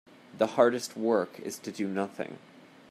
[0.35, 2.39] The hardest work is to do nothing.